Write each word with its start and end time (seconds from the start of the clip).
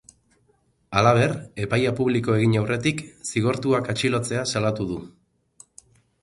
Halaber, 1.01 1.33
epaia 1.65 1.91
publiko 1.99 2.37
egin 2.37 2.55
aurretik 2.61 3.03
zigortuak 3.33 3.91
atxilotzea 3.95 4.47
salatu 4.55 4.89
du. 4.95 4.99